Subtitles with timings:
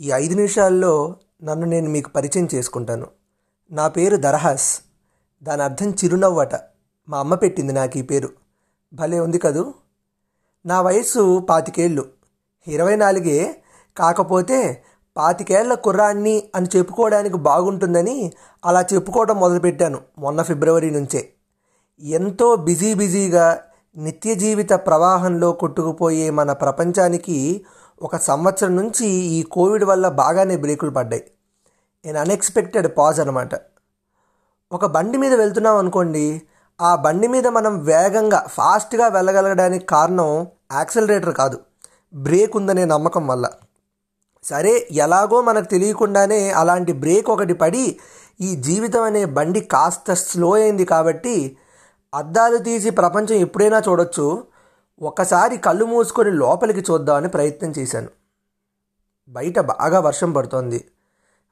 [0.00, 3.06] ఈ ఐదు నిమిషాల్లో నన్ను నేను మీకు పరిచయం చేసుకుంటాను.
[3.70, 4.80] నా పేరు దరహాస్.
[5.42, 6.54] దాని అర్థం చిరునవ్వట
[7.08, 8.28] మా అమ్మ పెట్టింది నాకు ఈ పేరు.
[8.94, 9.74] భలే ఉంది కదూ?
[10.66, 12.08] నా వయస్సు పాతికేళ్ళు.
[12.68, 13.62] ఇరవై నాలుగే
[13.96, 14.82] కాకపోతే
[15.16, 18.32] పాతికేళ్ళ కుర్రాన్ని అని చెప్పుకోవడానికి బాగుంటుందని
[18.64, 21.32] అలా చెప్పుకోవడం మొదలుపెట్టాను మొన్న ఫిబ్రవరి నుంచే.
[22.00, 23.62] ఎంతో బిజీ బిజీగా
[23.96, 27.66] నిత్య జీవిత ప్రవాహంలో కొట్టుకుపోయే మన ప్రపంచానికి
[28.02, 31.24] ఒక సంవత్సరం నుంచి ఈ కోవిడ్ వల్ల బాగానే బ్రేకులు పడ్డాయి.
[32.04, 33.54] నేను అన్ఎక్స్పెక్టెడ్ పాజ్ అనమాట
[34.72, 36.42] ఒక బండి మీద వెళ్తున్నాం అనుకోండి
[36.80, 41.60] ఆ బండి మీద మనం వేగంగా ఫాస్ట్గా వెళ్ళగలగడానికి కారణం యాక్సలరేటర్ కాదు.
[42.14, 43.50] బ్రేక్ ఉందనే నమ్మకం వల్ల.
[44.44, 47.98] సరే ఎలాగో మనకు తెలియకుండానే అలాంటి బ్రేక్ ఒకటి పడి
[48.40, 51.56] ఈ జీవితం అనే బండి కాస్త స్లో అయింది కాబట్టి
[52.14, 54.44] అద్దాలు తీసి ప్రపంచం ఎప్పుడైనా చూడొచ్చు.
[55.02, 58.08] ఒకసారి కళ్ళు మూసుకొని లోపలికి చూద్దామని ప్రయత్నం చేశాను.
[59.28, 60.90] బయట బాగా వర్షం పడుతోంది.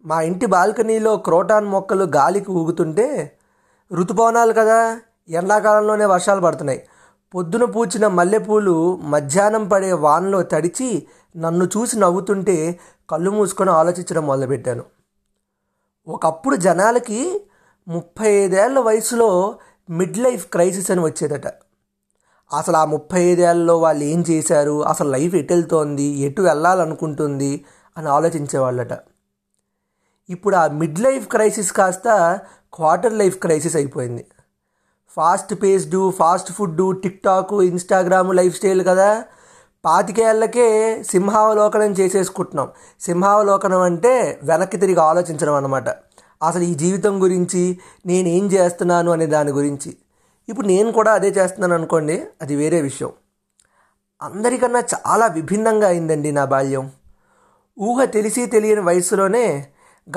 [0.04, 3.38] మా ఇంటి బాల్కనీలో క్రోటాన్ మొక్కలు గాలికి ఊగుతుంటే
[3.92, 6.88] ఋతుపవనాలు కదా ఎండాకాలంలోనే వర్షాలు పడుతున్నాయి.
[7.34, 12.80] పొద్దున పూచిన మల్లెపూలు మధ్యాహ్నం పడే వానలో తడిచి నన్ను చూసి నవ్వుతుంటే
[13.10, 14.84] కళ్ళు మూసుకొని ఆలోచించడం మొదలుపెట్టాను.
[16.08, 17.44] ఒకప్పుడు జనాలకి
[17.88, 19.58] ముప్పై ఐదేళ్ళ వయసులో
[19.90, 21.63] మిడ్ లైఫ్ క్రైసిస్ అని వచ్చేదట.
[22.52, 24.86] అసలు ఆ ముప్పై ఐదేళ్ళలో వాళ్ళు ఏం చేశారు?
[24.86, 27.64] అసలు లైఫ్ ఎటు వెళ్తోంది ఎటు వెళ్ళాలనుకుంటుంది?
[27.96, 28.98] అని ఆలోచించేవాళ్ళట.
[30.30, 32.38] ఇప్పుడు ఆ మిడ్ లైఫ్ క్రైసిస్ కాస్త
[32.74, 34.26] క్వార్టర్ లైఫ్ క్రైసిస్ అయిపోయింది.
[35.08, 39.24] Fast paced fast food TikTok Instagram lifestyle కదా.
[39.84, 42.68] పాతికేళ్ళకే సింహావలోకనం చేసేసుకుంటున్నాం.
[43.00, 45.88] సింహావలోకనం అంటే వెనక్కి తిరిగి ఆలోచించడం అనమాట
[46.42, 49.96] అసలు ఈ జీవితం గురించి నేనేం చేస్తున్నాను అనే దాని గురించి.
[50.48, 53.12] ఇప్పుడు నేను కూడా అదే చేస్తున్నాను అనుకోండి అది వేరే విషయం.
[54.22, 56.90] అందరికన్నా చాలా విభిన్నంగా అయిందండి నా బాల్యం.
[57.80, 59.66] ఊహ తెలిసి తెలియని వయసులోనే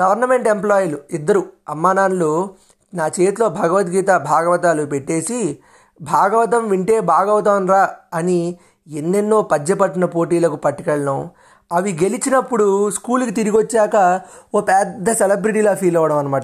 [0.00, 2.54] గవర్నమెంట్ ఎంప్లాయీలు ఇద్దరు అమ్మానాన్నలు
[2.94, 5.58] నా చేతిలో భగవద్గీత భాగవతాలు పెట్టేసి
[6.00, 11.30] భాగవతం వింటే భాగవతం రా అని ఎన్నెన్నో పద్యపట్టిన పోటీలకు పట్టుకెళ్ళడం.
[11.72, 14.20] అవి గెలిచినప్పుడు స్కూల్కి తిరిగి వచ్చాక
[14.54, 16.42] ఓ పెద్ద సెలబ్రిటీలా ఫీల్ అవ్వడం అనమాట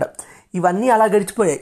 [0.54, 1.60] ఇవన్నీ అలా గడిచిపోయాయి.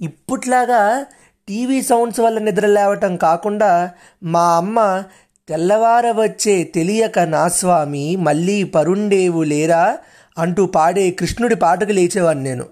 [0.00, 1.06] ఇప్పట్లాగా
[1.48, 3.90] టీవీ సౌండ్స్ వల్ల నిద్ర లేవటం కాకుండా
[4.22, 5.02] మా అమ్మ
[5.48, 9.98] తెల్లవార వచ్చే తెలియక నా స్వామి మళ్ళీ పరుండేవు లేరా?
[10.38, 12.66] అంటూ పాడే కృష్ణుడి పాటకు లేచేవాడిని నేను.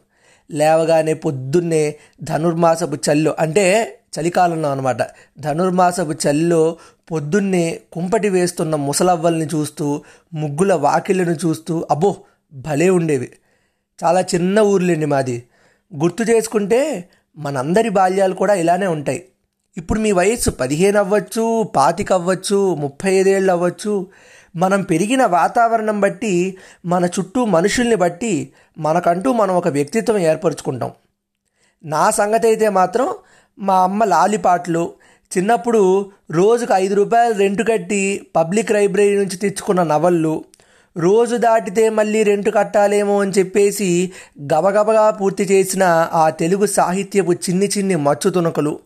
[0.51, 3.65] లేవగానే పొద్దున్నే ధనుర్మాసపు చల్లు అంటే
[4.19, 4.97] చలికాలంలో అనమాట
[5.39, 6.77] ధనుర్మాసపు చలిలో
[7.11, 10.01] పొద్దున్నే కుంపటి వేస్తున్న ముసలవ్వల్ని చూస్తూ
[10.35, 12.17] ముగ్గుల వాకిళ్ళను చూస్తూ అబ్బో
[12.53, 13.31] భలే ఉండేవి.
[14.05, 15.43] చాలా చిన్న ఊర్లేండి మాది.
[15.97, 19.25] గుర్తు చేసుకుంటే మనందరి బాల్యాలు కూడా ఇలానే ఉంటాయి.
[19.77, 24.07] ఇప్పుడు మీ వయస్సు పదిహేను అవ్వచ్చు పాతిక అవ్వచ్చు ముప్పై ఐదేళ్ళు అవ్వచ్చు
[24.57, 26.57] మనం పెరిగిన వాతావరణం బట్టి
[26.87, 30.93] మన చుట్టూ మనుషుల్ని బట్టి మనకంటూ మనం ఒక వ్యక్తిత్వం ఏర్పరచుకుంటాం.
[31.85, 33.15] నా సంగతి అయితే మాత్రం
[33.59, 34.93] మా అమ్మ లాలిపాట్లు
[35.39, 40.45] చిన్నప్పుడు రోజుకు ఐదు రూపాయలు రెంటు కట్టి పబ్లిక్ లైబ్రరీ నుంచి తెచ్చుకున్న నవళ్ళు
[40.99, 47.97] రోజు దాటితే మళ్ళీ రెంటు కట్టాలేమో అని చెప్పేసి గబగబగా పూర్తి చేసిన ఆ తెలుగు సాహిత్యపు చిన్ని చిన్ని
[47.97, 48.79] మచ్చు తునకలు.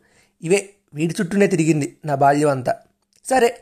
[0.42, 2.74] ఇవే వీటి చుట్టూనే తిరిగింది నా బాల్యం అంతా.
[3.30, 3.56] సరే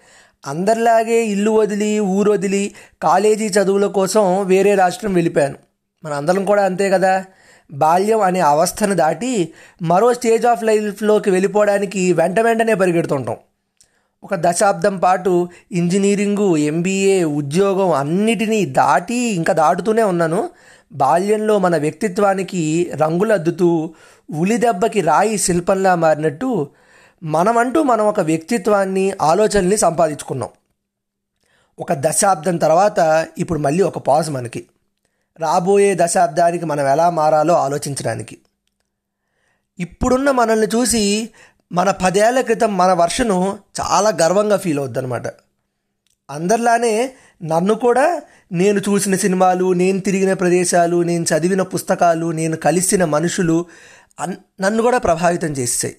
[0.47, 5.55] అందరిలాగే ఇల్లు వదిలి ఊరు వదిలి కాలేజీ చదువుల కోసం వేరే రాష్ట్రం వెళ్ళిపోయాను.
[6.05, 7.25] మన అందరం కూడా అంతే కదా?
[7.73, 13.37] బాల్యం అనే అవస్థను దాటి మరో స్టేజ్ ఆఫ్ లైఫ్లోకి వెళ్ళిపోవడానికి వెంట వెంటనే పరిగెడుతుంటాం.
[14.25, 20.51] ఒక దశాబ్దం పాటు ఇంజనీరింగు ఎంబీఏ ఉద్యోగం అన్నిటినీ దాటి ఇంకా దాటుతూనే ఉన్నాను.
[20.93, 23.95] బాల్యంలో మన వ్యక్తిత్వానికి రంగులద్దుతూ
[24.31, 26.69] ఉలి దెబ్బకి రాయి శిల్పంలా మారినట్టు
[27.23, 30.49] మనమంటూ మనం ఒక వ్యక్తిత్వాన్ని ఆలోచనల్ని సంపాదించుకున్నాం.
[31.79, 34.65] ఒక దశాబ్దం తర్వాత ఇప్పుడు మళ్ళీ ఒక పాజ్ మనకి.
[35.41, 38.39] రాబోయే దశాబ్దానికి మనం ఎలా మారాలో ఆలోచించడానికి.
[39.79, 41.31] ఇప్పుడున్న మనల్ని చూసి
[41.75, 45.23] మన పదేళ్ళ క్రితం మన వర్షను చాలా గర్వంగా ఫీల్ అవుద్దనమాట
[46.31, 53.67] అందరిలానే నన్ను కూడా నేను చూసిన సినిమాలు నేను తిరిగిన ప్రదేశాలు నేను చదివిన పుస్తకాలు నేను కలిసిన మనుషులు
[54.21, 55.97] అన్ నన్ను కూడా ప్రభావితం చేస్తాయి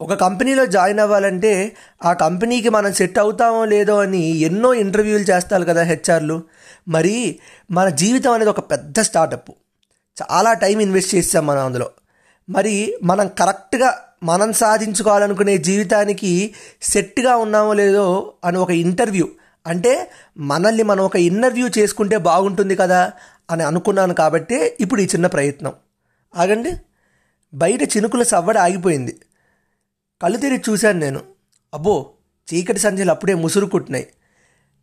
[0.00, 5.82] ఒక కంపెనీలో జాయిన్ అవ్వాలంటే ఆ కంపెనీకి మనం సెట్ అవుతామో లేదో అని ఎన్నో ఇంటర్వ్యూలు చేస్తారు కదా
[5.82, 6.42] హెచ్ఆర్లు.
[6.88, 7.38] మరి
[7.70, 9.50] మన జీవితం అనేది ఒక పెద్ద స్టార్టప్
[10.22, 11.90] చాలా టైం ఇన్వెస్ట్ చేస్తాం మనం అందులో.
[12.50, 19.28] మరి మనం కరెక్ట్గా మనం సాధించుకోవాలనుకునే జీవితానికి సెట్గా ఉన్నామో లేదో అని ఒక ఇంటర్వ్యూ.
[19.66, 23.12] అంటే మనల్ని మనం ఒక ఇంటర్వ్యూ చేసుకుంటే బాగుంటుంది కదా
[23.50, 25.72] అని అనుకున్నాను కాబట్టి ఇప్పుడు ఈ చిన్న ప్రయత్నం.
[26.36, 26.72] ఆగండి.
[27.54, 29.20] బయట చినుకుల సవ్వడ ఆగిపోయింది.
[30.22, 31.20] కళ్ళు తెరిచి చూశాను నేను.
[31.74, 32.10] అబ్బో
[32.54, 34.08] చీకటి సంధ్యలు అప్పుడే ముసురుకుంటున్నాయి.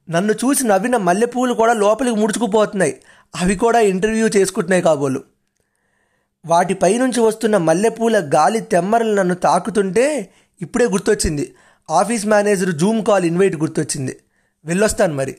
[0.09, 3.01] నన్ను చూసి నవ్విన మల్లెపూలు కూడా లోపలికి ముడుచుకుపోతున్నాయి.
[3.35, 5.23] అవి కూడా ఇంటర్వ్యూ చేసుకుంటున్నాయి కాబోలు.
[6.45, 10.29] వాటిపైనుంచి వస్తున్న మల్లెపూల గాలి తెమ్మరలు నన్ను తాకుతుంటే
[10.61, 11.55] ఇప్పుడే గుర్తొచ్చింది.
[11.89, 14.19] Office manager Zoom call invite గుర్తొచ్చింది.
[14.65, 15.37] వెళ్ళొస్తాను మరి.